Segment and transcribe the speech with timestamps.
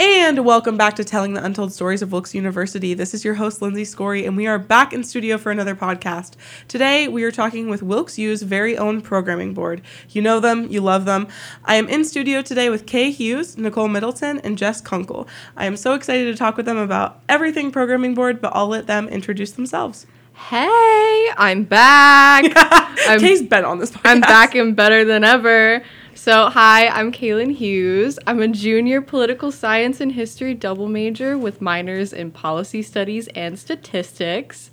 [0.00, 2.94] And welcome back to Telling the Untold Stories of Wilkes University.
[2.94, 6.34] This is your host, Lindsay Scory, and we are back in studio for another podcast.
[6.68, 9.82] Today, we are talking with Wilkes U's very own programming board.
[10.10, 11.26] You know them, you love them.
[11.64, 15.26] I am in studio today with Kae Hughes, Nicole Middleton, and Jess Kunkle.
[15.56, 18.86] I am so excited to talk with them about everything programming board, but I'll let
[18.86, 20.06] them introduce themselves.
[20.34, 22.44] Hey, I'm back.
[22.54, 24.00] I'm, Kae's been on this podcast.
[24.04, 25.82] I'm back and better than ever.
[26.18, 28.18] So, hi, I'm Kaelin Hughes.
[28.26, 33.56] I'm a junior political science and history double major with minors in policy studies and
[33.56, 34.72] statistics.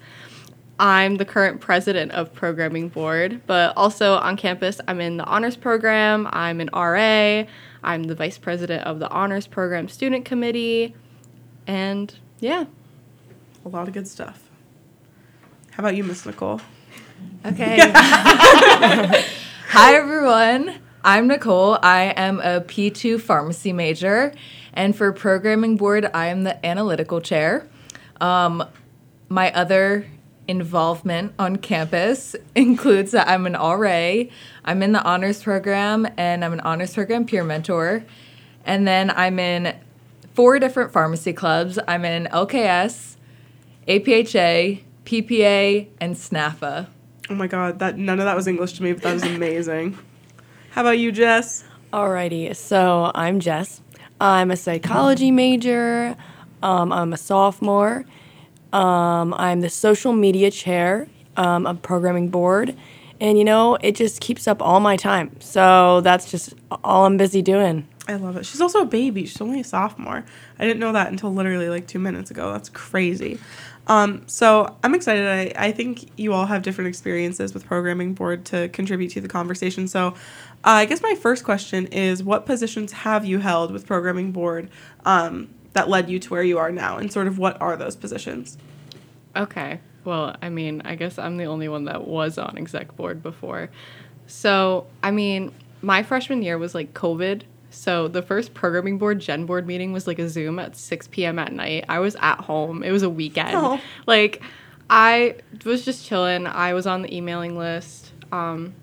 [0.80, 5.56] I'm the current president of programming board, but also on campus, I'm in the honors
[5.56, 6.28] program.
[6.32, 7.46] I'm an RA.
[7.84, 10.96] I'm the vice president of the honors program student committee.
[11.68, 12.66] And yeah,
[13.64, 14.50] A lot of good stuff.
[15.70, 16.60] How about you, Miss Nicole?
[17.46, 17.78] Okay.
[19.70, 20.80] Hi, everyone.
[21.08, 21.78] I'm Nicole.
[21.84, 24.34] I am a P2 pharmacy major.
[24.74, 27.68] And for programming board, I am the analytical chair.
[28.20, 28.68] Um,
[29.30, 30.08] my other
[30.48, 34.24] involvement on campus includes that I'm an RA,
[34.66, 38.04] I'm in the honors program, and I'm an honors program peer mentor.
[38.66, 39.76] And then I'm in
[40.34, 41.78] four different pharmacy clubs.
[41.88, 43.18] I'm in LKS,
[43.88, 46.88] APHA, PPA, and SNPhA.
[47.30, 50.00] Oh my god, that none of that was English to me, but that was amazing.
[50.76, 51.64] How about you, Jess?
[51.94, 53.80] Alrighty, so I'm Jess.
[54.20, 56.18] I'm a psychology major.
[56.62, 58.04] Um, I'm a sophomore.
[58.74, 62.76] Um, I'm the social media chair um, of programming board,
[63.22, 65.40] and you know it just keeps up all my time.
[65.40, 67.88] So that's just all I'm busy doing.
[68.10, 68.46] I love it.
[68.46, 69.26] She's also a baby.
[69.26, 70.26] She's only a sophomore.
[70.60, 72.52] I didn't know that until literally like two minutes ago.
[72.52, 73.40] That's crazy.
[73.88, 75.56] Um, so I'm excited.
[75.56, 79.28] I, I think you all have different experiences with programming board to contribute to the
[79.28, 79.88] conversation.
[79.88, 80.12] So uh,
[80.64, 84.70] I guess my first question is what positions have you held with programming board
[85.06, 86.98] um, that led you to where you are now?
[86.98, 88.58] And sort of what are those positions?
[89.36, 89.80] Okay.
[90.04, 93.70] Well, I mean, I guess I'm the only one that was on exec board before.
[94.28, 97.44] So, I mean, my freshman year was like COVID.
[97.76, 101.38] So, the first programming board Gen board meeting was like a Zoom at 6 p.m.
[101.38, 101.86] at night.
[101.90, 102.84] I was at home.
[102.84, 103.54] It was a weekend.
[103.54, 103.80] Oh.
[104.08, 104.42] Like,
[104.90, 106.48] I was just chilling.
[106.48, 108.74] I was on the emailing list, um,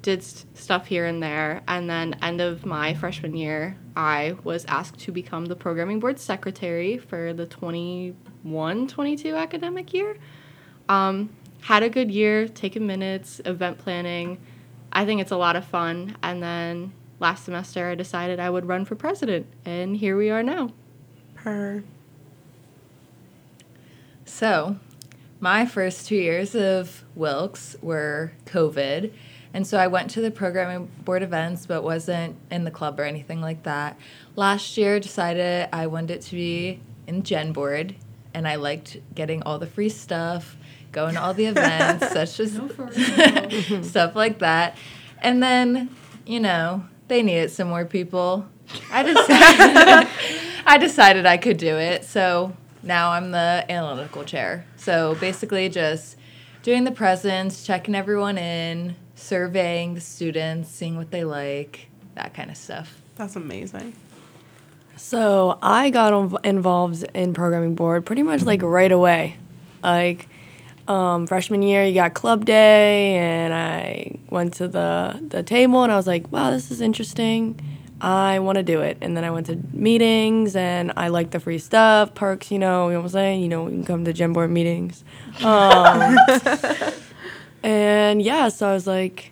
[0.00, 1.62] did st- stuff here and there.
[1.68, 6.18] And then, end of my freshman year, I was asked to become the programming board
[6.18, 10.16] secretary for the 21 22 academic year.
[10.88, 14.38] Um, had a good year, taking minutes, event planning.
[14.92, 16.16] I think it's a lot of fun.
[16.22, 20.42] And then last semester, I decided I would run for president, and here we are
[20.42, 20.72] now.
[21.34, 21.84] Per.
[24.24, 24.76] So,
[25.38, 29.12] my first two years of Wilkes were COVID.
[29.52, 33.04] And so I went to the programming board events, but wasn't in the club or
[33.04, 33.98] anything like that.
[34.36, 37.96] Last year, decided I wanted it to be in Gen Board,
[38.32, 40.56] and I liked getting all the free stuff,
[40.92, 42.52] going to all the events, such as
[43.88, 44.76] stuff like that.
[45.20, 45.90] And then,
[46.24, 48.46] you know, they needed some more people.
[48.90, 50.08] I decided,
[50.66, 52.04] I decided I could do it.
[52.04, 54.64] So now I'm the analytical chair.
[54.76, 56.16] So basically, just
[56.62, 62.50] doing the Presence, checking everyone in, surveying the students, seeing what they like, that kind
[62.50, 63.02] of stuff.
[63.16, 63.92] That's amazing.
[64.96, 69.36] So I got inv- involved in programming board pretty much like right away.
[69.82, 70.28] Like
[70.90, 75.92] um, freshman year, you got club day, and I went to the the table, and
[75.92, 77.60] I was like, "Wow, this is interesting.
[78.00, 81.38] I want to do it." And then I went to meetings, and I like the
[81.38, 82.50] free stuff, perks.
[82.50, 83.42] You know, you know what I'm saying?
[83.42, 85.04] You know, you can come to gen board meetings.
[85.44, 86.18] Um,
[87.62, 89.30] and yeah, so I was like,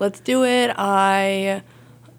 [0.00, 1.62] "Let's do it." I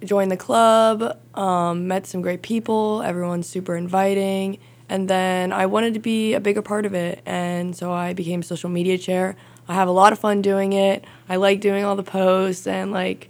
[0.02, 3.04] joined the club, um, met some great people.
[3.04, 4.60] Everyone's super inviting.
[4.92, 7.22] And then I wanted to be a bigger part of it.
[7.26, 9.38] And so I became social media chair.
[9.70, 11.06] I have a lot of fun doing it.
[11.30, 13.30] I like doing all the posts and like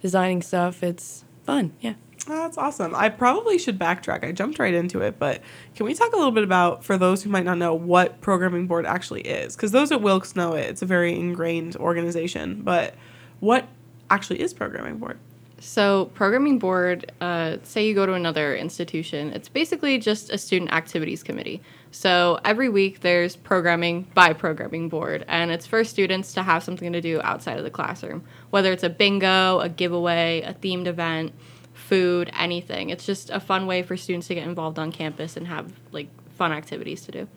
[0.00, 0.82] designing stuff.
[0.82, 1.74] It's fun.
[1.80, 1.92] Yeah.
[2.26, 2.94] Oh, that's awesome.
[2.94, 4.24] I probably should backtrack.
[4.24, 5.42] I jumped right into it, but
[5.76, 8.66] can we talk a little bit about, for those who might not know, what programming
[8.66, 9.54] board actually is?
[9.54, 10.70] Because those at Wilkes know it.
[10.70, 12.62] It's a very ingrained organization.
[12.62, 12.94] But
[13.40, 13.68] what
[14.08, 15.18] actually is programming board?
[15.64, 20.70] So, programming board, uh, say you go to another institution, it's basically just a student
[20.72, 21.62] activities committee.
[21.90, 26.92] So, every week there's programming by programming board, and it's for students to have something
[26.92, 31.32] to do outside of the classroom, whether it's a bingo, a giveaway, a themed event,
[31.72, 32.90] food, anything.
[32.90, 36.08] It's just a fun way for students to get involved on campus and have like
[36.36, 37.28] fun activities to do.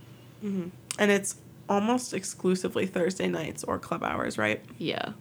[1.00, 1.38] And it's
[1.70, 4.62] almost exclusively Thursday nights or club hours, right?
[4.78, 5.14] Yeah.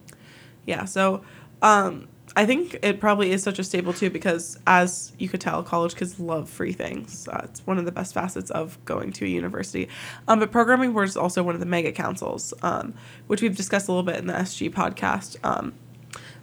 [0.67, 0.87] Yeah.
[0.87, 1.23] So
[1.62, 2.08] um,
[2.38, 5.97] I think it probably is such a staple too because, as you could tell, college
[5.97, 7.27] kids love free things.
[7.27, 9.88] Uh, it's one of the best facets of going to a university.
[10.29, 12.93] Um, but programming board is also one of the mega councils, um,
[13.27, 15.38] which we've discussed a little bit in the SG podcast.
[15.43, 15.73] Um,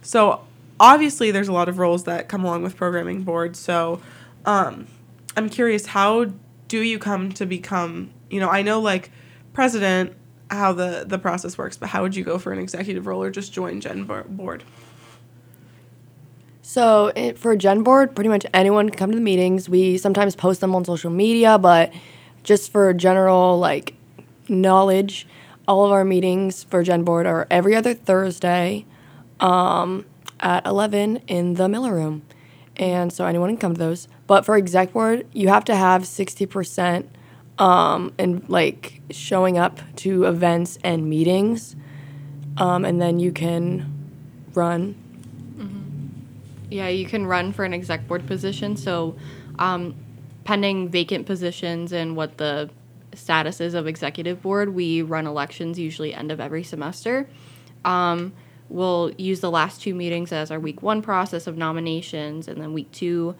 [0.02, 0.44] so
[0.80, 3.54] obviously, there's a lot of roles that come along with programming board.
[3.54, 4.02] So
[4.44, 4.88] um,
[5.36, 6.32] I'm curious, how
[6.66, 8.10] do you come to become?
[8.30, 9.12] You know, I know like
[9.52, 10.16] president
[10.50, 13.30] how the the process works, but how would you go for an executive role or
[13.30, 14.64] just join Gen board?
[16.66, 19.68] So it, for Gen Board, pretty much anyone can come to the meetings.
[19.68, 21.92] We sometimes post them on social media, but
[22.42, 23.94] just for general like
[24.48, 25.26] knowledge,
[25.68, 28.86] all of our meetings for Gen Board are every other Thursday
[29.40, 30.06] um,
[30.40, 32.22] at 11 in the Miller Room.
[32.78, 34.08] And so anyone can come to those.
[34.26, 37.06] But for exec board, you have to have 60%
[37.58, 41.76] um, and like showing up to events and meetings.
[42.56, 43.92] Um, and then you can
[44.54, 45.03] run
[46.70, 48.76] Yeah, you can run for an exec board position.
[48.76, 49.16] So,
[49.58, 49.94] um,
[50.44, 52.70] pending vacant positions and what the
[53.14, 57.28] status is of executive board, we run elections usually end of every semester.
[57.84, 58.32] Um,
[58.68, 62.72] we'll use the last two meetings as our week one process of nominations, and then
[62.72, 63.34] week two,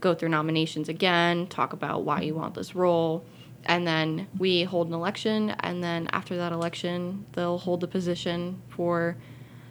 [0.00, 3.24] go through nominations again, talk about why you want this role,
[3.64, 5.50] and then we hold an election.
[5.60, 9.16] And then after that election, they'll hold the position for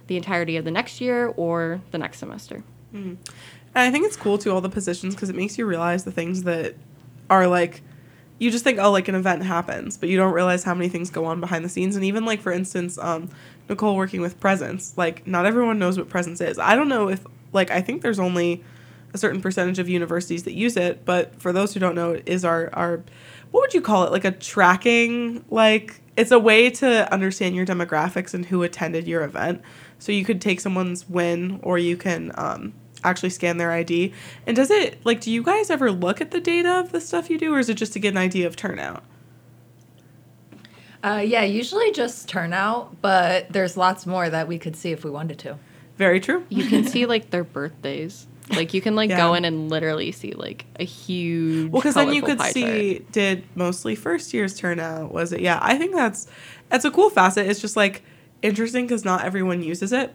[0.07, 2.63] the entirety of the next year or the next semester.
[2.93, 3.17] And
[3.73, 6.43] I think it's cool too, all the positions, because it makes you realize the things
[6.43, 6.75] that
[7.29, 7.81] are like,
[8.39, 11.09] you just think, oh, like an event happens, but you don't realize how many things
[11.09, 11.95] go on behind the scenes.
[11.95, 13.29] And even like, for instance, um,
[13.67, 16.59] Nicole working with Presence, like, not everyone knows what Presence is.
[16.59, 18.63] I don't know if, like, I think there's only
[19.13, 22.23] a certain percentage of universities that use it, but for those who don't know, it
[22.27, 23.03] is our, our,
[23.51, 24.11] what would you call it?
[24.11, 29.23] Like a tracking, like, it's a way to understand your demographics and who attended your
[29.23, 29.61] event.
[29.99, 32.73] So you could take someone's win or you can um,
[33.03, 34.13] actually scan their ID.
[34.45, 37.29] And does it, like, do you guys ever look at the data of the stuff
[37.29, 39.03] you do or is it just to get an idea of turnout?
[41.03, 45.11] Uh, yeah, usually just turnout, but there's lots more that we could see if we
[45.11, 45.57] wanted to.
[45.95, 46.43] Very true.
[46.49, 48.27] You can see like their birthdays.
[48.49, 49.17] Like you can like Yeah.
[49.17, 51.71] go in and literally see like a huge.
[51.71, 53.11] Well, because then you could see chart.
[53.11, 55.41] did mostly first year's turnout was it?
[55.41, 56.27] Yeah, I think that's
[56.69, 57.47] that's a cool facet.
[57.47, 58.03] It's just like
[58.41, 60.13] interesting because not everyone uses it,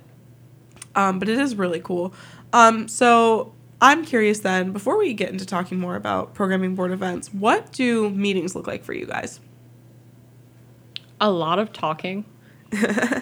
[0.95, 2.15] um, but it is really cool.
[2.53, 4.73] Um, so I'm curious then.
[4.73, 8.85] Before we get into talking more about programming board events, what do meetings look like
[8.85, 9.41] for you guys?
[11.23, 12.25] a lot of talking,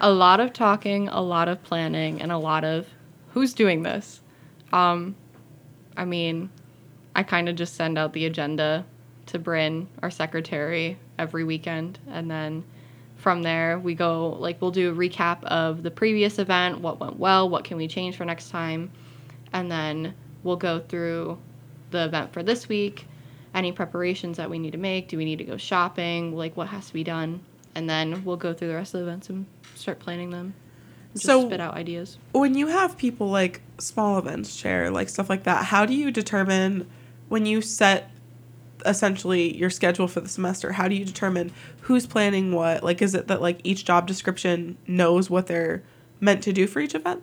[0.00, 2.88] a lot of talking, a lot of planning, and a lot of
[3.34, 4.22] who's doing this.
[4.72, 5.14] Um,
[5.98, 6.48] I mean,
[7.14, 8.86] I kind of just send out the agenda
[9.26, 12.64] to Bryn, our secretary, every weekend, and then
[13.20, 17.18] from there we go like we'll do a recap of the previous event, what went
[17.18, 18.90] well, what can we change for next time,
[19.52, 21.38] and then we'll go through
[21.90, 23.06] the event for this week,
[23.54, 26.68] any preparations that we need to make, do we need to go shopping, like what
[26.68, 27.40] has to be done,
[27.74, 29.44] and then we'll go through the rest of the events and
[29.74, 30.54] start planning them.
[31.14, 32.18] Just So- spit out ideas.
[32.32, 36.10] when you have people like small events share like stuff like that how do you
[36.10, 36.86] determine
[37.28, 38.10] when you set
[38.86, 43.14] essentially your schedule for the semester how do you determine who's planning what like is
[43.14, 45.82] it that like each job description knows what they're
[46.20, 47.22] meant to do for each event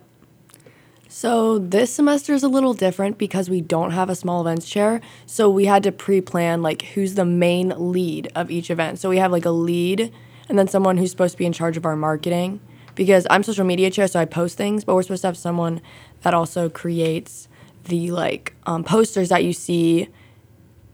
[1.10, 5.00] So this semester is a little different because we don't have a small events chair.
[5.24, 8.98] So we had to pre-plan like who's the main lead of each event.
[8.98, 10.12] So we have like a lead
[10.50, 12.60] and then someone who's supposed to be in charge of our marketing
[12.94, 15.80] because I'm social media chair so I post things, but we're supposed to have someone
[16.22, 17.48] that also creates
[17.84, 20.08] the like um, posters that you see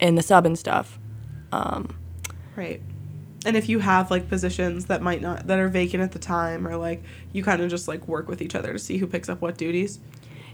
[0.01, 0.99] in the sub and stuff.
[1.53, 1.97] Um,
[2.57, 2.81] right
[3.47, 6.67] and if you have like positions that might not that are vacant at the time
[6.67, 9.29] or like you kind of just like work with each other to see who picks
[9.29, 10.01] up what duties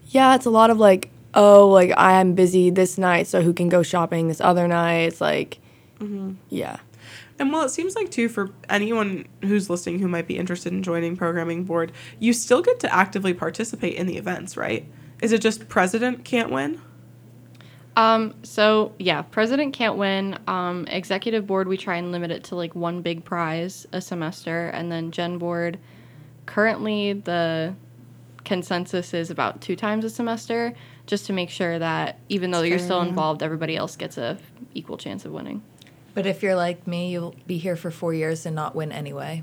[0.08, 3.68] Yeah, it's a lot of like, oh, like I'm busy this night, so who can
[3.68, 5.02] go shopping this other night?
[5.02, 5.58] It's like,
[6.00, 6.32] mm-hmm.
[6.48, 6.78] yeah.
[7.38, 10.82] And well, it seems like too for anyone who's listening who might be interested in
[10.82, 14.86] joining programming board, you still get to actively participate in the events, right?
[15.22, 16.80] Is it just president can't win?
[17.96, 20.38] Um, so yeah, president can't win.
[20.46, 24.68] Um, executive board, we try and limit it to like one big prize a semester,
[24.68, 25.78] and then gen board.
[26.46, 27.74] Currently, the
[28.44, 30.74] consensus is about two times a semester,
[31.06, 34.38] just to make sure that even though you're still involved, everybody else gets a
[34.74, 35.62] equal chance of winning.
[36.14, 39.42] But if you're like me, you'll be here for four years and not win anyway.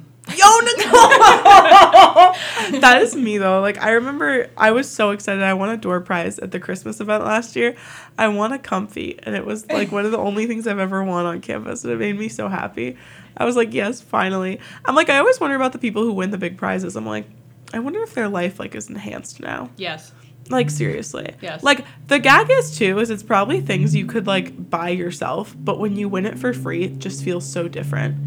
[0.62, 0.92] Nicole!
[2.82, 3.62] that is me though.
[3.62, 5.44] Like I remember, I was so excited.
[5.44, 7.76] I won a door prize at the Christmas event last year.
[8.18, 11.04] I won a comfy, and it was like one of the only things I've ever
[11.04, 12.98] won on campus, and it made me so happy.
[13.36, 14.60] I was like, yes, finally.
[14.86, 16.96] I'm like, I always wonder about the people who win the big prizes.
[16.96, 17.26] I'm like,
[17.74, 19.70] I wonder if their life like is enhanced now.
[19.78, 20.12] Yes.
[20.50, 21.36] Like seriously.
[21.42, 21.64] Yes.
[21.64, 25.80] Like the gag is too is it's probably things you could like buy yourself, but
[25.80, 28.18] when you win it for free, it just feels so different.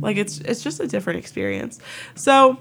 [0.00, 1.78] Like it's it's just a different experience.
[2.14, 2.58] So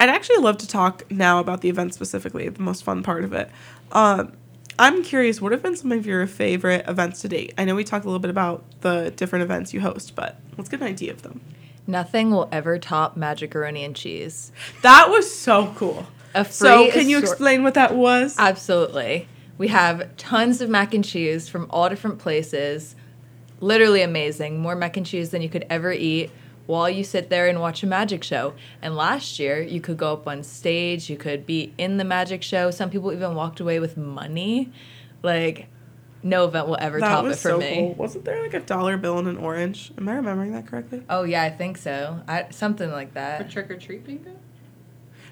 [0.00, 3.32] I'd actually love to talk now about the event specifically, the most fun part of
[3.32, 3.50] it.
[3.92, 4.32] Um,
[4.78, 7.54] I'm curious, what have been some of your favorite events to date?
[7.56, 10.68] I know we talked a little bit about the different events you host, but let's
[10.68, 11.40] get an idea of them.
[11.86, 14.50] Nothing will ever top Magicaroni and cheese.
[14.82, 16.06] That was so cool.
[16.34, 18.34] A So, can you explain what that was?
[18.38, 19.28] Absolutely.
[19.58, 22.96] We have tons of mac and cheese from all different places.
[23.60, 24.58] Literally amazing.
[24.58, 26.30] More mac and cheese than you could ever eat
[26.66, 28.54] while you sit there and watch a magic show.
[28.80, 32.42] And last year, you could go up on stage, you could be in the magic
[32.42, 32.70] show.
[32.70, 34.72] Some people even walked away with money.
[35.22, 35.68] Like,
[36.22, 37.74] no event will ever that top was it for so me.
[37.74, 37.94] cool.
[37.94, 39.92] Wasn't there like a dollar bill and an orange?
[39.98, 41.02] Am I remembering that correctly?
[41.10, 42.20] Oh, yeah, I think so.
[42.26, 43.38] I, something like that.
[43.38, 43.52] For that.
[43.52, 44.30] trick or treat bingo?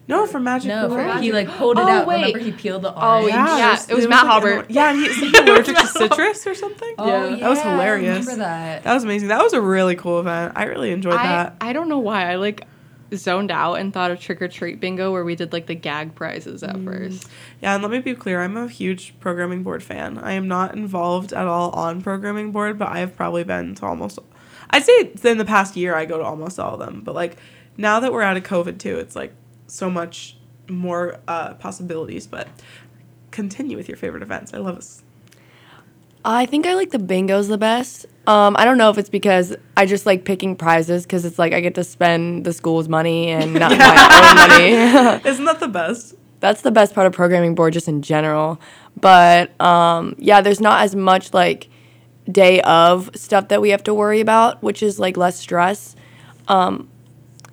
[0.08, 0.68] No, for Magic.
[0.68, 1.20] No, for, Garage.
[1.20, 2.06] he like pulled it Oh, out.
[2.06, 2.34] wait.
[2.34, 3.28] Remember, he peeled the Oh, orange.
[3.28, 3.74] yeah.
[3.88, 4.64] it was there Matt like Halbert.
[4.64, 6.94] or- yeah, and he's he's allergic to citrus or something.
[6.98, 7.28] Oh, Yeah.
[7.28, 7.36] yeah.
[7.36, 8.26] That was I hilarious.
[8.26, 8.82] remember that.
[8.82, 9.28] That was amazing.
[9.28, 10.54] That was a really cool event.
[10.56, 11.56] I really enjoyed I, that.
[11.60, 12.30] I don't know why.
[12.30, 12.66] I like
[13.14, 16.14] zoned out and thought of trick or treat bingo where we did like the gag
[16.14, 16.84] prizes at mm.
[16.84, 17.28] first.
[17.60, 20.18] Yeah, and let me be clear, I'm a huge programming board fan.
[20.18, 23.86] I am not involved at all on programming board, but I have probably been to
[23.86, 24.18] almost
[24.70, 27.02] I'd say in the past year I go to almost all of them.
[27.04, 27.36] But like
[27.76, 29.34] now that we're out of COVID too, it's like
[29.72, 30.36] so much
[30.68, 32.26] more uh, possibilities.
[32.26, 32.48] But
[33.30, 34.52] continue with your favorite events.
[34.54, 35.02] I love this.
[36.24, 38.06] I think I like the bingos the best.
[38.28, 41.52] Um, I don't know if it's because I just like picking prizes because it's like
[41.52, 45.22] I get to spend the school's money and not my own money.
[45.28, 46.14] Isn't that the best?
[46.38, 48.60] That's the best part of programming board just in general.
[49.00, 51.68] But um, yeah, there's not as much like
[52.30, 55.96] day of stuff that we have to worry about, which is like less stress.
[56.46, 56.88] Um,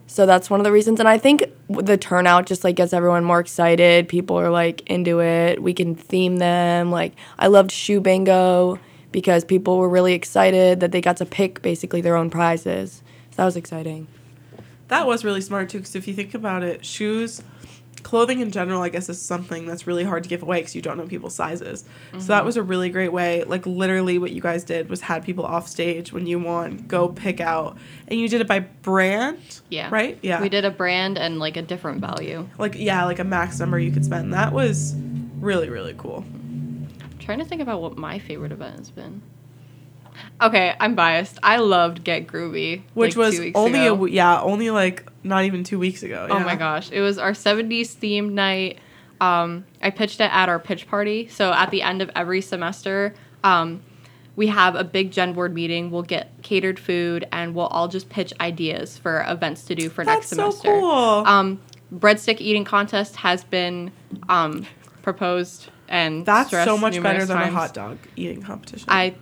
[0.10, 1.00] so that's one of the reasons.
[1.00, 4.10] And I think the turnout just like gets everyone more excited.
[4.10, 5.62] People are like into it.
[5.62, 6.90] We can theme them.
[6.90, 8.80] Like I loved shoe bingo
[9.12, 13.04] because people were really excited that they got to pick basically their own prizes.
[13.30, 14.08] So that was exciting.
[14.88, 17.44] That was really smart too, because if you think about it, shoes,
[18.00, 20.82] clothing in general, I guess, is something that's really hard to give away because you
[20.82, 21.86] don't know people's sizes.
[22.14, 22.46] So that mm-hmm.
[22.46, 23.44] was a really great way.
[23.44, 27.10] Like literally, what you guys did was had people off stage when you want go
[27.10, 27.78] pick out,
[28.08, 29.62] and you did it by brand.
[29.70, 29.90] Yeah.
[29.92, 30.18] Right.
[30.22, 30.42] Yeah.
[30.42, 32.48] We did a brand and like a different value.
[32.58, 34.34] Like yeah, like a max number you could spend.
[34.34, 34.96] That was
[35.40, 36.26] really really cool.
[37.20, 39.22] trying to think about what my favorite event has been.
[40.42, 41.40] Okay, I'm biased.
[41.44, 43.96] I loved Get Groovy, Which like, was only a ago.
[43.96, 46.28] w- yeah only like not even two weeks ago.
[46.30, 46.92] Oh my gosh.
[46.92, 48.80] It was our 70s themed night.
[49.22, 51.28] Um, I pitched it at our pitch party.
[51.28, 53.82] So at the end of every semester, um,
[54.36, 55.92] we have a big gen board meeting.
[55.92, 60.04] We'll get catered food and we'll all just pitch ideas for events to do for
[60.06, 60.80] next That's so semester.
[60.80, 60.92] cool.
[61.28, 61.60] Um,
[61.94, 63.92] breadstick eating contest has been
[64.30, 64.66] um,
[65.02, 68.86] proposed and That's so much better than a hot dog eating competition.
[68.90, 69.16] I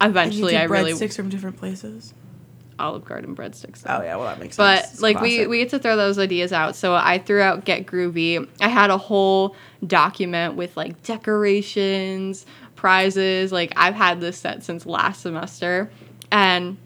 [0.00, 2.14] eventually I really breadsticks from different places.
[2.80, 3.82] Olive Garden breadsticks.
[3.86, 4.96] Oh yeah, well that makes but sense.
[4.96, 5.48] But like we classic.
[5.48, 8.90] we get to throw those ideas out so i threw out get groovy i had
[8.90, 9.56] a whole
[9.86, 12.46] document with like decorations
[12.76, 15.90] prizes like i've had this set since last semester
[16.30, 16.76] and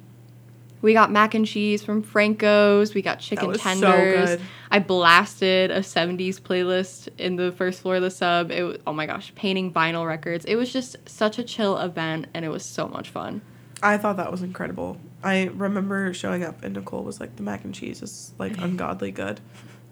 [0.83, 4.41] we got mac and cheese from franco's we got chicken was so tenders good.
[4.71, 8.93] i blasted a 70s playlist in the first floor of the sub it was, oh
[8.93, 12.65] my gosh painting vinyl records it was just such a chill event and it was
[12.65, 13.41] so much fun
[13.83, 14.97] I thought that was incredible.
[15.25, 19.11] I remember showing up and Nicole was like, the mac and cheese is like ungodly
[19.11, 19.41] good.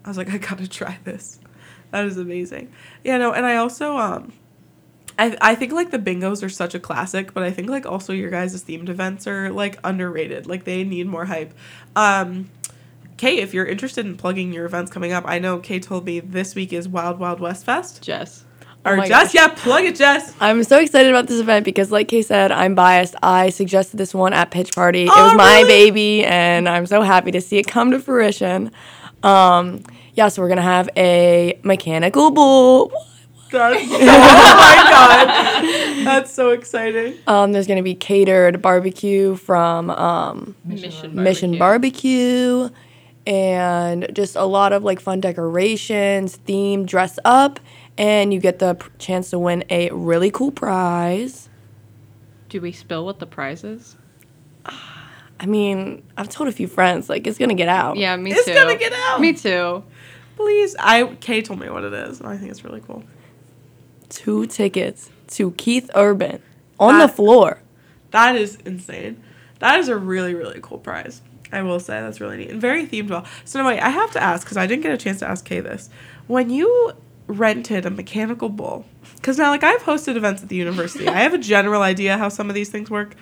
[0.05, 1.39] I was like, I gotta try this.
[1.91, 2.71] That is amazing.
[3.03, 4.33] Yeah, no, and I also um
[5.17, 8.13] I I think like the bingos are such a classic, but I think like also
[8.13, 10.47] your guys' themed events are like underrated.
[10.47, 11.53] Like they need more hype.
[11.95, 12.49] Um
[13.17, 16.19] Kae, if you're interested in plugging your events coming up, I know Kae told me
[16.19, 18.01] this week is Wild Wild West Fest.
[18.01, 18.43] jess
[18.85, 19.33] Or my Jess, gosh.
[19.35, 20.33] yeah, plug it, Jess.
[20.41, 23.15] I'm so excited about this event because, like Kae said, I'm biased.
[23.23, 25.03] I suggested this one at Pitch Party.
[25.05, 25.91] it Oh, was my really?
[25.91, 28.71] baby, and I'm so happy to see it come to fruition.
[29.23, 29.83] Um,
[30.15, 32.91] yeah, so we're gonna have a mechanical bull.
[33.51, 36.05] That's, oh my god.
[36.05, 37.13] That's so exciting.
[37.27, 42.69] Um, there's gonna be catered barbecue from um, mission Mission Barbecue,
[43.25, 47.59] and just a lot of like fun decorations, themed dress up,
[47.97, 51.49] and you get the p- chance to win a really cool prize.
[52.49, 53.95] do we spill what the prize is
[55.39, 57.97] I mean, I've told a few friends like it's gonna get out.
[57.97, 58.51] Yeah, me It's too.
[58.51, 59.19] It's gonna get out.
[59.19, 59.83] Me too.
[60.37, 60.73] Please.
[60.79, 63.03] I Kae told me what it is, and I think it's really cool.
[64.07, 66.41] two tickets to Keith Urban
[66.79, 67.59] on the floor.
[68.11, 69.21] That is insane.
[69.59, 71.21] That is a really, really cool prize.
[71.51, 73.25] I will say that's really neat and very themed well.
[73.43, 75.45] So no wait, I have to ask because I didn't get a chance to ask
[75.45, 75.89] Kae this.
[76.27, 76.93] When you
[77.27, 81.33] rented a mechanical bull, because now like I've hosted events at the university, I have
[81.33, 83.15] a general idea how some of these things work.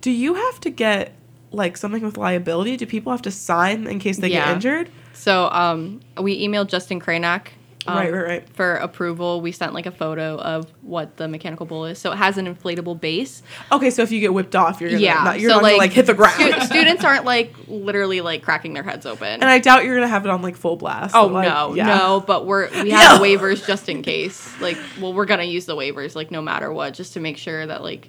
[0.00, 1.12] Do you have to get
[1.52, 2.76] like something with liability?
[2.76, 4.46] Do people have to sign in case they Yeah.
[4.46, 4.90] get injured?
[5.14, 7.48] So um, we emailed Justin Cranack.
[7.88, 8.48] Um, Right, right, right.
[8.50, 11.98] For approval, we sent like a photo of what the mechanical bull is.
[11.98, 13.42] So it has an inflatable base.
[13.72, 15.76] Okay, so if you get whipped off, you're gonna yeah, not, you're so not gonna
[15.76, 16.34] like hit the ground.
[16.34, 19.28] stu- students aren't like literally like cracking their heads open.
[19.28, 21.14] and I doubt you're gonna have it on like full blast.
[21.14, 21.86] Oh so, like, no, yeah.
[21.86, 22.20] no!
[22.26, 23.24] But we're we have No.
[23.24, 24.52] waivers just in case.
[24.60, 27.66] Like, well, we're gonna use the waivers like no matter what, just to make sure
[27.66, 28.08] that like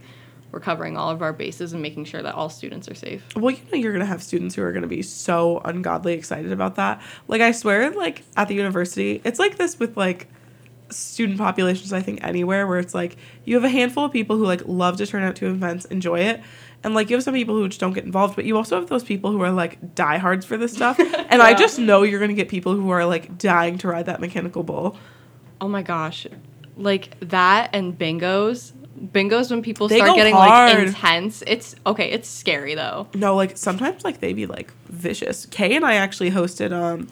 [0.51, 3.23] we're covering all of our bases and making sure that all students are safe.
[3.35, 6.75] Well, you know you're gonna have students who are gonna be so ungodly excited about
[6.75, 7.01] that.
[7.27, 10.27] Like I swear, like at the university, it's like this with like
[10.89, 11.91] student populations.
[11.93, 14.97] I think anywhere where it's like you have a handful of people who like love
[14.97, 16.41] to turn out to events, enjoy it,
[16.83, 18.35] and like you have some people who just don't get involved.
[18.35, 20.99] But you also have those people who are like diehards for this stuff.
[21.29, 24.21] And I just know you're gonna get people who are like dying to ride that
[24.21, 24.97] mechanical bull.
[25.59, 26.25] Oh my gosh,
[26.77, 28.71] like that and bingos.
[28.97, 30.73] Bingos when people They start getting hard.
[30.77, 31.43] like intense.
[31.45, 32.09] It's okay.
[32.11, 33.07] It's scary though.
[33.13, 35.45] No, like sometimes like they be like vicious.
[35.45, 37.07] Kae and I actually hosted um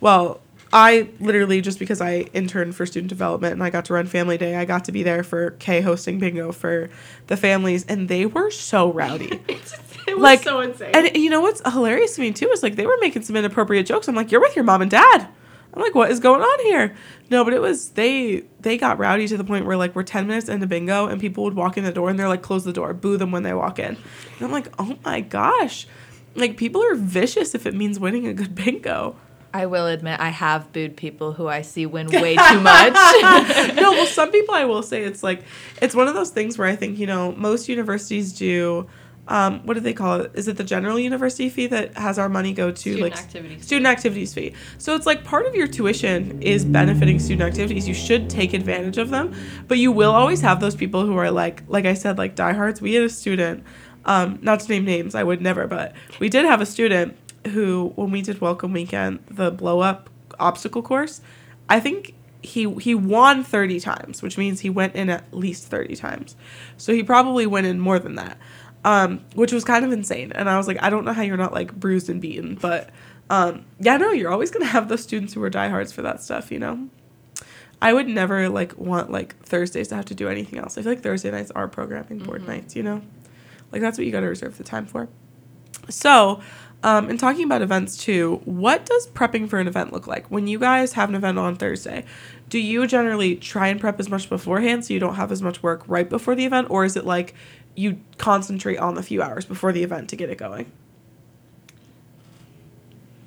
[0.00, 0.40] well,
[0.72, 4.38] I literally just because I interned for student development and I got to run family
[4.38, 6.90] day, I got to be there for Kae hosting bingo for
[7.26, 9.40] the families and they were so rowdy.
[9.48, 10.90] it was like so insane.
[10.94, 13.86] And you know what's hilarious to me too is like they were making some inappropriate
[13.86, 14.08] jokes.
[14.08, 15.28] I'm like, You're with your mom and dad.
[15.74, 16.94] I'm like, what is going on here?
[17.30, 20.26] No, but it was they they got rowdy to the point where like we're ten
[20.26, 22.72] minutes into bingo and people would walk in the door and they're like, close the
[22.72, 23.96] door, boo them when they walk in.
[23.96, 23.98] And
[24.40, 25.86] I'm like, oh my gosh.
[26.34, 29.16] Like people are vicious if it means winning a good bingo.
[29.54, 32.94] I will admit I have booed people who I see win way too much.
[33.74, 35.42] no, well, some people I will say it's like
[35.80, 38.88] it's one of those things where I think you know most universities do.
[39.28, 40.32] Um, what do they call it?
[40.34, 43.64] Is it the general university fee that has our money go to Student like activities
[43.64, 44.52] student activities fee?
[44.78, 47.86] So it's like part of your tuition is benefiting student activities.
[47.86, 49.32] You should take advantage of them,
[49.68, 52.82] but you will always have those people who are like, like I said, like diehards.
[52.82, 53.62] We had a student,
[54.06, 57.16] um, not to name names, I would never, but we did have a student
[57.52, 61.20] who, when we did welcome weekend, the blow up obstacle course,
[61.68, 65.96] I think he he won 30 times, which means he went in at least 30
[65.96, 66.36] times.
[66.76, 68.36] So he probably went in more than that.
[68.84, 70.32] Um, which was kind of insane.
[70.32, 72.90] And I was like, I don't know how you're not like bruised and beaten, but
[73.30, 76.50] um, yeah, no, you're always gonna have those students who are diehards for that stuff,
[76.50, 76.88] you know.
[77.80, 80.78] I would never like want like Thursdays to have to do anything else.
[80.78, 83.02] I feel like Thursday nights are programming board nights, you know,
[83.72, 85.08] like that's what you got to reserve the time for.
[85.88, 86.40] So,
[86.84, 90.26] um, in talking about events too, what does prepping for an event look like?
[90.30, 92.04] When you guys have an event on Thursday,
[92.48, 95.62] do you generally try and prep as much beforehand so you don't have as much
[95.62, 97.34] work right before the event, or is it like
[97.74, 100.70] you concentrate on the few hours before the event to get it going?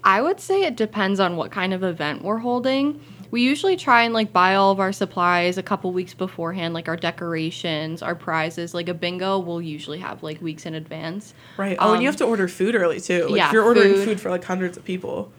[0.04, 3.02] I would say it depends on what kind of event we're holding.
[3.32, 6.88] We usually try and like buy all of our supplies a couple weeks beforehand, like
[6.88, 8.74] our decorations, our prizes.
[8.76, 11.34] Like a bingo, we'll usually have like weeks in advance.
[11.58, 11.76] Right.
[11.80, 13.28] Oh, and you Um, have to order food early too.
[13.28, 14.06] Like yeah, if you're ordering food.
[14.06, 15.32] food for like hundreds of people.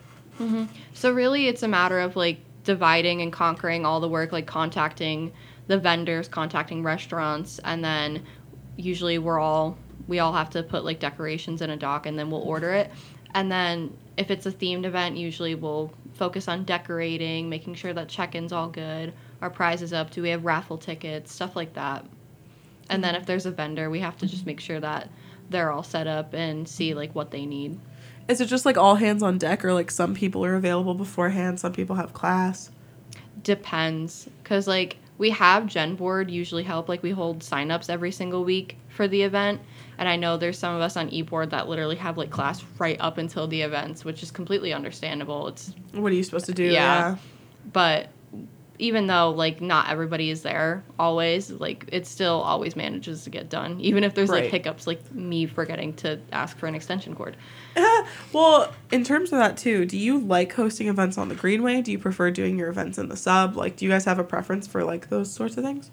[0.92, 5.32] So really, it's a matter of like dividing and conquering all the work, like contacting
[5.68, 8.22] the vendors, contacting restaurants, and then
[8.76, 9.76] usually we're all
[10.08, 12.90] we all have to put like decorations in a dock, and then we'll order it.
[13.34, 18.08] And then if it's a themed event, usually we'll focus on decorating, making sure that
[18.08, 19.12] check-in's all good,
[19.42, 22.06] our prize is up, do we have raffle tickets, stuff like that.
[22.88, 24.50] And then if there's a vendor, we have to just mm-hmm.
[24.50, 25.10] make sure that
[25.50, 27.78] they're all set up and see like what they need.
[28.28, 31.60] Is it just like all hands on deck, or like some people are available beforehand,
[31.60, 32.70] some people have class?
[33.46, 38.44] depends because like we have gen board usually help like we hold signups every single
[38.44, 39.60] week for the event
[39.98, 42.96] and i know there's some of us on e-board that literally have like class right
[43.00, 46.64] up until the events which is completely understandable it's What are you supposed to do?
[46.64, 47.16] Yeah.
[47.72, 48.08] but
[48.78, 53.48] even though like not everybody is there always like it still always manages to get
[53.48, 54.42] done even if there's Right.
[54.44, 57.36] like hiccups like me forgetting to ask for an extension cord
[58.32, 61.82] Well, in terms of that too, do you like hosting events on the Greenway?
[61.82, 63.56] Do you prefer doing your events in the sub?
[63.56, 65.90] Like, do you guys have a preference for like those sorts of things?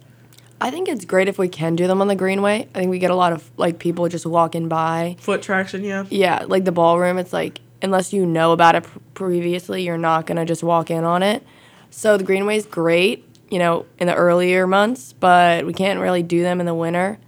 [0.61, 2.69] I think it's great if we can do them on the Greenway.
[2.73, 5.17] I think we get a lot of like people just walking by.
[5.19, 6.05] Foot traction, yeah.
[6.09, 10.25] Yeah, like the ballroom, it's like unless you know about it pr- previously, you're not
[10.25, 11.43] gonna just walk in on it.
[11.95, 16.23] So the greenway is great, you know, in the earlier months, but we can't really
[16.23, 17.19] do them in the winter.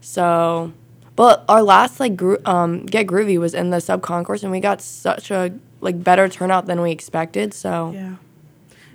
[0.00, 0.72] So,
[1.14, 4.58] but our last like gro- um, get groovy was in the sub concourse, and we
[4.58, 7.54] got such a like better turnout than we expected.
[7.54, 8.16] So Yeah.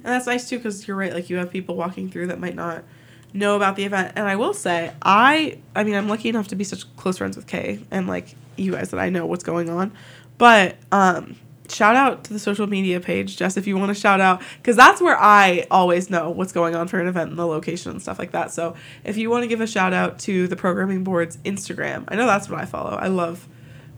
[0.04, 1.14] And that's nice too because you're right.
[1.14, 2.84] Like, you have people walking through that might not
[3.32, 4.12] know about the event.
[4.18, 7.38] And I will say, I, I mean, I'm lucky enough to be such close friends
[7.38, 9.94] with Kae and like you guys that I know what's going on.
[10.38, 11.38] But, um,
[11.69, 14.76] shout out to the social media page, Jess, if you want to shout out, because
[14.76, 18.02] that's where I always know what's going on for an event and the location and
[18.02, 18.52] stuff like that.
[18.52, 22.15] So if you want to give a shout out to the programming board's Instagram, I
[22.15, 22.91] know that's what I follow.
[22.91, 23.47] I love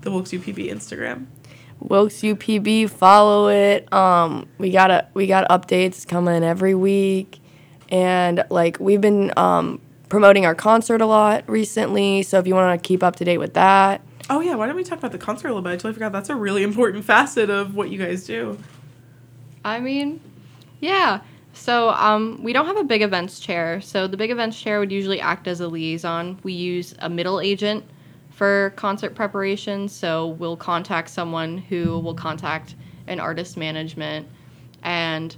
[0.01, 1.25] the Wilkes UPB Instagram.
[1.79, 3.91] Wilkes UPB, follow it.
[3.91, 7.39] Um, we got a we got updates coming every week,
[7.89, 12.23] and like we've been um, promoting our concert a lot recently.
[12.23, 14.75] So if you want to keep up to date with that, Oh yeah, why don't
[14.75, 15.69] we talk about the concert a little bit?
[15.69, 18.57] I totally forgot that's a really important facet of what you guys do.
[19.63, 20.19] I mean,
[20.79, 21.21] yeah.
[21.53, 23.79] So um, we don't have a big events chair.
[23.81, 26.39] So the big events chair would usually act as a liaison.
[26.43, 27.85] We use a middle agent
[28.31, 29.87] for concert preparation.
[29.87, 32.75] So we'll contact someone who will contact
[33.07, 34.27] an artist management,
[34.83, 35.35] and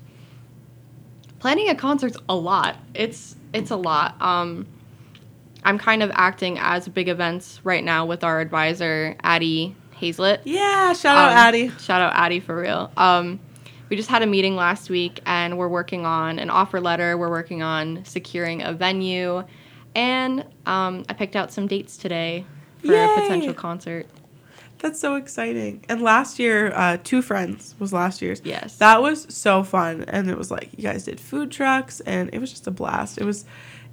[1.40, 2.78] planning a concert's a lot.
[2.94, 4.20] It's it's a lot.
[4.22, 4.66] Um,
[5.68, 10.42] I'm kind of acting as big events right now with our advisor Addie Hazlett.
[10.46, 11.70] Yeah, shout out Um, Addie.
[11.80, 12.90] Shout out Addie for real.
[12.96, 13.42] Um,
[13.90, 17.18] we just had a meeting last week and we're working on an offer letter.
[17.18, 19.44] We're working on securing a venue.
[19.94, 22.46] And um, I picked out some dates today
[22.80, 23.04] for Yay!
[23.04, 24.08] a potential concert.
[24.80, 25.84] That's so exciting.
[25.90, 28.42] And last year, uh, Two Friends was last year's.
[28.46, 28.78] Yes.
[28.78, 30.06] That was so fun.
[30.08, 33.18] And it was like you guys did food trucks and it was just a blast.
[33.18, 33.44] It was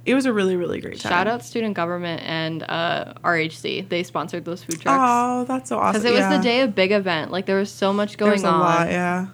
[0.05, 1.11] it was a really, really great time.
[1.11, 3.89] Shout out student government and uh, RHC.
[3.89, 4.99] They sponsored those food trucks.
[5.01, 6.01] Oh, that's so awesome.
[6.01, 6.37] Because it was yeah.
[6.37, 7.31] the day of big event.
[7.31, 8.59] Like there was so much going There's a on.
[8.59, 9.27] lot, yeah.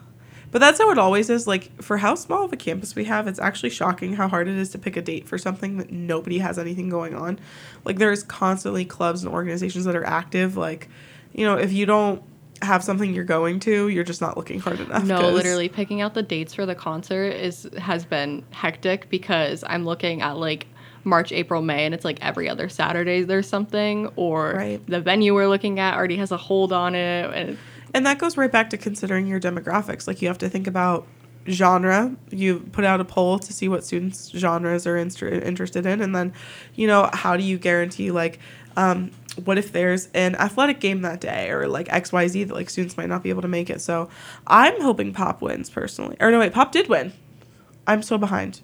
[0.51, 1.45] But that's how it always is.
[1.45, 4.55] Like for how small of a campus we have, it's actually shocking how hard it
[4.55, 7.39] is to pick a date for something that nobody has anything going on.
[7.84, 10.55] Like there's constantly clubs and organizations that are active.
[10.55, 10.89] Like,
[11.34, 12.23] you know, if you don't
[12.62, 15.04] have something you're going to, you're just not looking hard enough.
[15.04, 19.63] No, 'cause- literally picking out the dates for the concert is has been hectic because
[19.67, 20.67] I'm looking at like
[21.04, 24.86] March, April, May, and it's like every other Saturday there's something, or Right.
[24.88, 27.32] the venue we're looking at already has a hold on it.
[27.34, 27.58] And
[27.93, 30.08] And that goes right back to considering your demographics.
[30.08, 31.08] Like you have to think about
[31.50, 32.15] genre.
[32.30, 36.15] You put out a poll to see what students' genres are inst- interested in, and
[36.15, 36.34] then,
[36.76, 38.38] you know, how do you guarantee like,
[38.78, 39.10] um,
[39.45, 42.69] what if there's an athletic game that day or like X Y Z that like
[42.69, 43.82] students might not be able to make it?
[43.82, 44.10] So
[44.47, 46.17] I'm hoping Pop wins personally.
[46.19, 47.13] Or no, wait, Pop did win.
[47.88, 48.62] I'm so behind.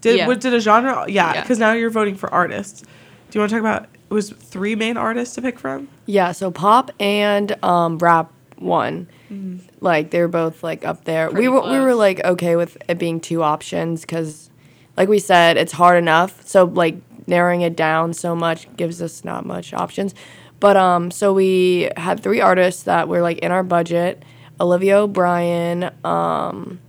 [0.00, 0.26] Did Yeah.
[0.26, 1.04] what did a genre?
[1.08, 1.40] Yeah, Yeah.
[1.42, 2.82] because now you're voting for artists.
[2.82, 2.88] Do
[3.32, 3.84] you want to talk about?
[4.08, 5.88] It was three main artists to pick from.
[6.06, 6.32] yeah.
[6.32, 9.08] So pop and um, rap won.
[9.32, 9.66] Mm-hmm.
[9.80, 11.28] Like they're both like up there.
[11.28, 14.48] Pretty we were we were like okay with it being two options because,
[14.96, 16.46] like we said, it's hard enough.
[16.46, 20.14] So like narrowing it down so much gives us not much options.
[20.60, 24.22] But um, so we had three artists that were like in our budget:
[24.60, 26.80] Olivia O'Brien, um,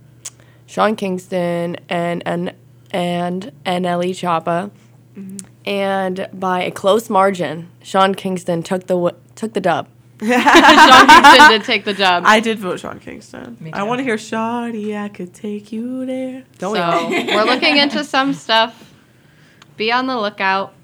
[0.66, 2.54] Sean Kingston, and and
[2.90, 4.70] and and Ellie Chapa.
[5.66, 9.88] And by a close margin, Sean Kingston took the w- took the dub.
[10.20, 12.22] Sean Kingston did take the dub.
[12.26, 13.56] I did vote Sean Kingston.
[13.60, 16.44] Me I want to hear Shawty, I could take you there.
[16.58, 17.10] Don't we so all?
[17.10, 18.87] we're looking into some stuff.
[19.78, 20.74] Be on the lookout.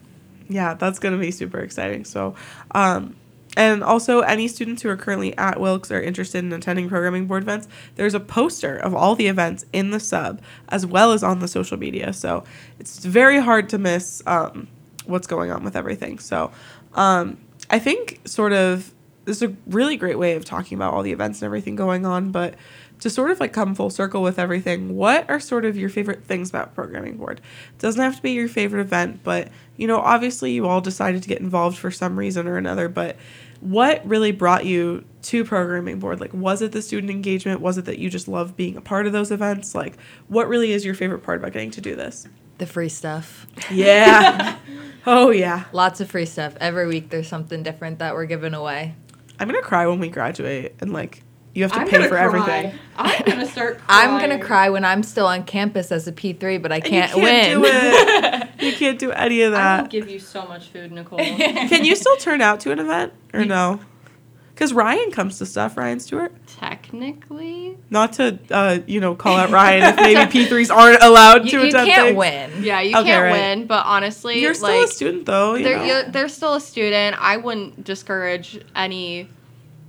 [0.49, 2.05] Yeah, that's going to be super exciting.
[2.05, 2.35] So,
[2.71, 3.17] um,
[3.57, 7.43] and also any students who are currently at Wilkes or interested in attending programming board
[7.43, 11.39] events, there's a poster of all the events in the sub as well as on
[11.39, 12.13] the social media.
[12.13, 12.45] So
[12.79, 14.69] it's very hard to miss um,
[15.07, 16.19] what's going on with everything.
[16.19, 16.51] So
[16.95, 17.39] um,
[17.71, 18.93] I think sort of
[19.25, 22.05] this is a really great way of talking about all the events and everything going
[22.05, 22.55] on, but
[23.05, 26.25] to sort of like come full circle with everything, what are sort of your favorite
[26.25, 27.43] things about programming board?
[27.75, 31.23] It doesn't have to be your favorite event, but you know, obviously you all decided
[31.23, 33.17] to get involved for some reason or another, but
[33.61, 36.19] what really brought you to programming board?
[36.19, 37.61] Like was it the student engagement?
[37.61, 39.75] Was it that you just love being a part of those events?
[39.75, 42.27] Like what really is your favorite part about getting to do this?
[42.57, 43.47] The free stuff.
[43.71, 44.57] Yeah.
[45.07, 45.65] oh yeah.
[45.73, 46.57] Lots of free stuff.
[46.59, 48.95] Every week there's something different that we're giving away.
[49.39, 51.24] I'm to cry when we graduate and like
[51.55, 52.75] you have to pay for everything.
[52.97, 53.81] I'm gonna start.
[53.89, 57.23] I'm gonna cry when I'm still on campus as a P3, but I can't, you
[57.23, 57.63] can't win.
[57.63, 58.49] do it.
[58.61, 59.79] you can't do any of that.
[59.79, 61.19] I will give you so much food, Nicole.
[61.21, 63.81] Can you still turn out to an event or no?
[64.53, 65.77] Because Ryan comes to stuff.
[65.77, 66.33] Ryan Stewart.
[66.47, 71.45] Technically, Not to uh, you know call out Ryan if maybe P threes aren't allowed
[71.45, 72.17] to you attend You can't things.
[72.17, 72.63] win.
[72.65, 73.33] yeah, you Okay, can't right.
[73.33, 73.67] win.
[73.67, 75.55] But honestly, You're still like, a student though.
[75.55, 75.85] You they're, know?
[75.85, 77.17] you're, they're still a student.
[77.21, 79.29] I wouldn't discourage any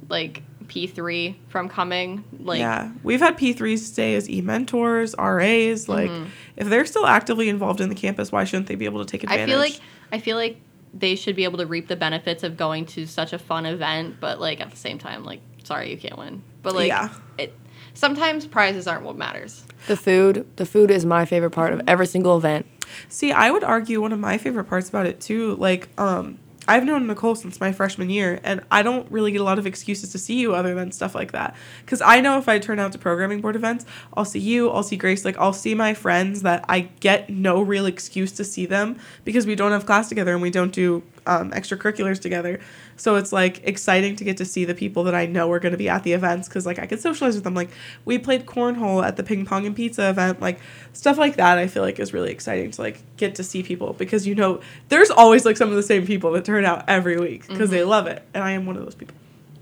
[0.10, 2.24] like P3 from coming.
[2.40, 5.88] Like, yeah, we've had P threes stay as e mentors, RAs.
[5.90, 6.30] Like, Mm-hmm.
[6.58, 9.24] if they're still actively involved in the campus, why shouldn't they be able to take
[9.24, 9.44] advantage?
[9.50, 9.80] I feel like
[10.12, 10.62] I feel like
[10.94, 14.18] they should be able to reap the benefits of going to such a fun event,
[14.20, 16.42] but like at the same time, like sorry you can't win.
[16.62, 17.10] But like Yeah.
[17.38, 17.54] it
[17.94, 19.66] sometimes prizes aren't what matters.
[19.88, 22.66] The food, the food is my favorite part of every single event.
[23.10, 26.84] See, I would argue one of my favorite parts about it too, like, um, I've
[26.84, 30.12] known Nicole since my freshman year, and I don't really get a lot of excuses
[30.12, 31.56] to see you other than stuff like that.
[31.82, 34.84] Because I know if I turn out to programming board events, I'll see you, I'll
[34.84, 38.66] see Grace, like I'll see my friends that I get no real excuse to see
[38.66, 42.60] them because we don't have class together and we don't do um, extracurriculars together.
[42.98, 45.72] So it's like exciting to get to see the people that I know are going
[45.72, 47.54] to be at the events because like I could socialize with them.
[47.54, 47.70] Like
[48.06, 50.60] we played cornhole at the ping pong and pizza event, like
[50.94, 51.58] stuff like that.
[51.58, 54.62] I feel like is really exciting to like get to see people because you know
[54.90, 57.84] there's always like some of the same people that turn out every week because they
[57.84, 59.16] love it, and I am one of those people.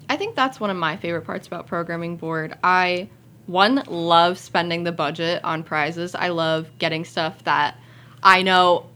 [0.10, 2.58] I think that's one of my favorite parts about programming board.
[2.63, 3.10] I
[3.45, 6.15] one love spending the budget on prizes.
[6.15, 7.78] I love getting stuff that
[8.21, 8.89] I know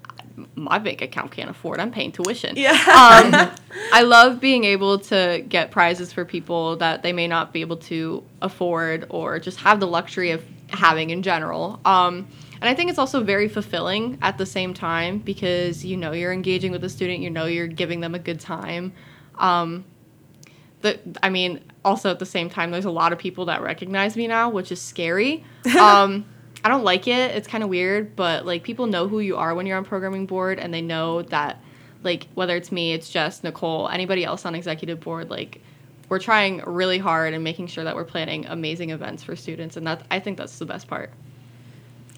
[0.56, 1.80] my bank account can't afford.
[1.80, 2.56] I'm paying tuition.
[2.56, 2.72] Yeah.
[2.72, 3.56] Um,
[3.94, 7.78] I love being able to get prizes for people that they may not be able
[7.78, 11.80] to afford or just have the luxury of having in general.
[11.86, 12.28] Um,
[12.62, 16.34] and I think it's also very fulfilling at the same time because you know you're
[16.34, 18.94] engaging with the student, you know you're giving them a good time.
[19.38, 19.86] Um,
[20.82, 24.16] the I mean, also at the same time, there's a lot of people that recognize
[24.16, 25.44] me now, which is scary.
[25.78, 26.26] Um,
[26.68, 27.34] I don't like it.
[27.34, 30.26] It's kind of weird, but like people know who you are when you're on programming
[30.26, 31.62] board, and they know that
[32.04, 35.62] like whether it's me, it's just Nicole, anybody else on executive board, like
[36.10, 39.88] we're trying really hard and making sure that we're planning amazing events for students, and
[39.88, 41.10] that I think that's the best part.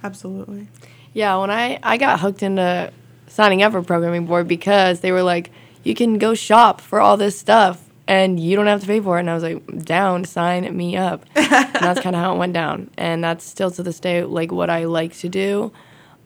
[0.04, 0.68] Absolutely.
[1.14, 2.92] Yeah, when I, I got hooked into
[3.28, 5.52] signing up for programming board because they were like,
[5.84, 9.17] you can go shop for all this stuff and you don't have to pay for
[9.17, 9.19] it.
[9.22, 11.24] And I was like, down, sign me up.
[11.36, 12.89] and that's kind of how it went down.
[12.98, 15.72] And that's still to this day like what I like to do.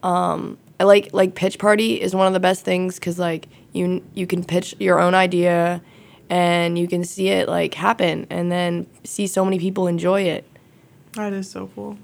[0.01, 4.01] Um, I like like pitch party is one of the best things because like you
[4.13, 5.81] you can pitch your own idea
[6.29, 10.45] and you can see it like happen and then see so many people enjoy it.
[11.13, 11.97] That is so cool.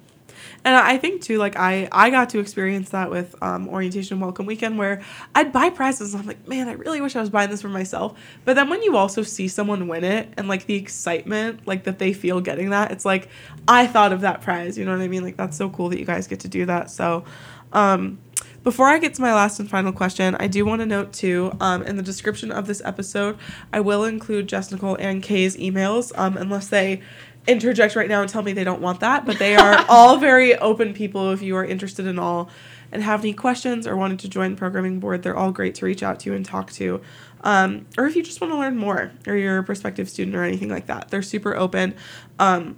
[0.64, 4.22] And I think too, like I, I got to experience that with um, orientation and
[4.22, 5.02] welcome weekend, where
[5.36, 7.70] I'd buy prizes and I'm like, man, I really wish I was buying this for
[7.70, 8.18] myself.
[8.46, 12.00] But then when you also see someone win it and like the excitement, like that
[12.00, 13.30] they feel getting that, it's like
[13.68, 14.78] I thought of that prize.
[14.78, 15.24] You know what I mean?
[15.24, 16.90] Like that's so cool that you guys get to do that.
[16.90, 17.24] So,
[17.72, 18.20] um,
[18.64, 21.52] before I get to my last and final question, I do want to note too,
[21.62, 23.38] um, in the description of this episode,
[23.72, 27.02] I will include Jess Nicole and Kae's emails, um, unless they
[27.50, 29.26] interject right now and tell me they don't want that.
[29.26, 32.50] But they are all very open people if you are interested in all
[32.92, 35.24] and have any questions or wanted to join the programming board.
[35.24, 37.02] They're all great to reach out to and talk to.
[37.42, 40.44] Um, or if you just want to learn more or you're a prospective student or
[40.44, 41.96] anything like that, they're super open.
[42.38, 42.78] Um,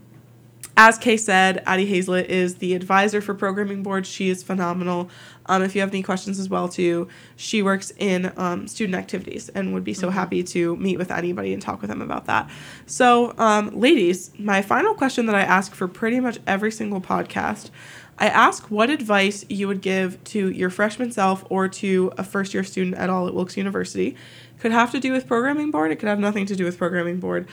[0.77, 4.07] as Kae said, Addie Hazlett is the advisor for programming board.
[4.07, 5.09] She is phenomenal.
[5.51, 9.49] Um, if you have any questions as well, too, she works in um, student activities
[9.49, 12.49] and would be so happy to meet with anybody and talk with them about that.
[12.85, 17.69] So, um, ladies, my final question that I ask for pretty much every single podcast,
[18.17, 22.53] I ask what advice you would give to your freshman self or to a first
[22.53, 24.15] year student at all at Wilkes University.
[24.59, 25.91] Could have to do with programming board.
[25.91, 27.47] It could have nothing to do with programming board.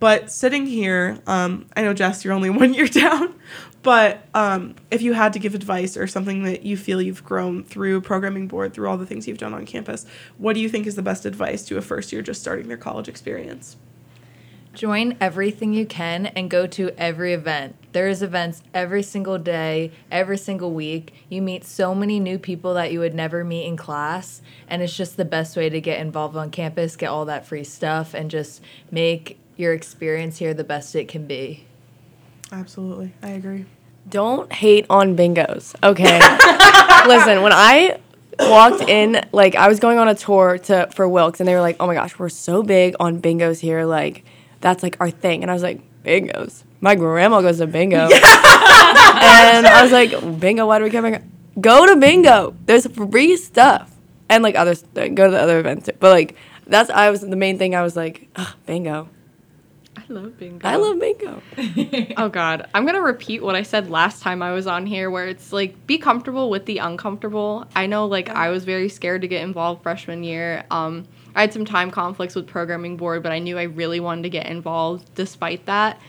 [0.00, 3.34] But sitting here, um, I know Jess, you're only one year down,
[3.82, 7.62] but um, if you had to give advice or something that you feel you've grown
[7.62, 10.06] through programming board, through all the things you've done on campus,
[10.38, 12.78] what do you think is the best advice to a first year just starting their
[12.78, 13.76] college experience?
[14.72, 17.74] Join everything you can and go to every event.
[17.90, 21.12] There's events every single day, every single week.
[21.28, 24.96] You meet so many new people that you would never meet in class, and it's
[24.96, 28.30] just the best way to get involved on campus, get all that free stuff, and
[28.30, 31.64] just make your experience here the best it can be.
[32.50, 33.66] Absolutely, I agree.
[34.08, 36.18] Don't hate on bingos, okay?
[37.06, 38.00] Listen, when I
[38.40, 41.60] walked in, like I was going on a tour to for Wilkes, and they were
[41.60, 43.84] like, "Oh my gosh, we're so big on bingos here.
[43.84, 44.24] Like
[44.60, 46.64] that's like our thing." And I was like, "Bingos?
[46.80, 48.10] My grandma goes to bingo." and
[49.66, 50.66] I was like, "Bingo?
[50.66, 51.22] Why do we get bingo?
[51.60, 52.56] Go to bingo.
[52.64, 53.94] There's free stuff,
[54.28, 54.82] and like others.
[54.94, 55.86] Go to the other events.
[55.86, 55.92] Too.
[56.00, 57.74] But like that's I was the main thing.
[57.74, 59.08] I was like, Ugh, bingo.
[60.10, 60.68] I love bingo.
[60.68, 61.42] I love bingo.
[62.16, 65.28] Oh God, I'm gonna repeat what I said last time I was on here, where
[65.28, 67.66] it's like be comfortable with the uncomfortable.
[67.76, 70.64] I know, like I was very scared to get involved freshman year.
[70.70, 74.22] Um, I had some time conflicts with programming board, but I knew I really wanted
[74.22, 76.00] to get involved despite that.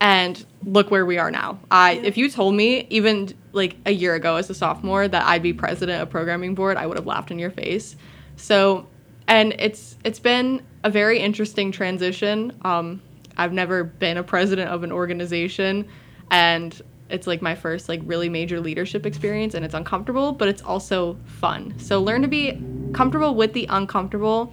[0.00, 1.58] And look where we are now.
[1.70, 5.42] I, if you told me even like a year ago as a sophomore that I'd
[5.42, 7.96] be president of programming board, I would have laughed in your face.
[8.36, 8.86] So,
[9.26, 12.56] and it's it's been a very interesting transition.
[12.62, 13.02] Um,
[13.40, 15.88] I've never been a president of an organization
[16.30, 20.60] and it's like my first like really major leadership experience and it's uncomfortable but it's
[20.60, 21.74] also fun.
[21.78, 24.52] So learn to be comfortable with the uncomfortable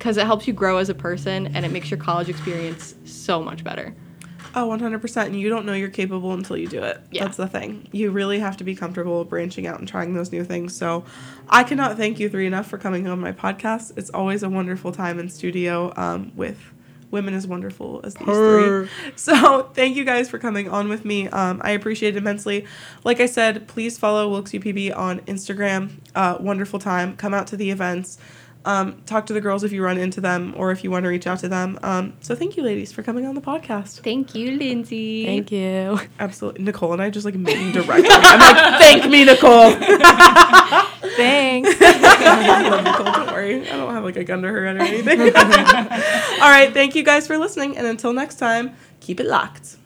[0.00, 3.42] cuz it helps you grow as a person and it makes your college experience so
[3.42, 3.94] much better.
[4.54, 5.26] Oh, 100%.
[5.26, 7.00] And you don't know you're capable until you do it.
[7.10, 7.24] Yeah.
[7.24, 7.88] That's the thing.
[7.90, 10.76] You really have to be comfortable branching out and trying those new things.
[10.76, 11.04] So
[11.48, 13.96] I cannot thank you three enough for coming on my podcast.
[13.96, 16.58] It's always a wonderful time in studio um, with
[17.10, 18.88] women as wonderful as these three.
[19.16, 21.28] So thank you guys for coming on with me.
[21.28, 22.66] Um, I appreciate it immensely.
[23.04, 25.90] Like I said, please follow Wilkes UPB on Instagram.
[26.14, 27.16] Uh, wonderful time.
[27.16, 28.18] Come out to the events.
[28.64, 31.08] Um, talk to the girls if you run into them or if you want to
[31.08, 31.78] reach out to them.
[31.82, 34.00] Um, so thank you, ladies, for coming on the podcast.
[34.00, 35.24] Thank you, Lindsay.
[35.24, 35.98] Thank you.
[36.18, 36.64] Absolutely.
[36.64, 38.10] Nicole and I just like meeting directly.
[38.10, 39.70] I'm like, thank me, Nicole.
[41.16, 41.70] Thanks.
[41.80, 43.06] I love Nicole.
[43.06, 43.68] Don't worry.
[43.68, 45.20] I don't have like a gun to her head or anything.
[45.20, 46.70] All right.
[46.72, 47.78] Thank you guys for listening.
[47.78, 49.76] And until next time, keep it locked.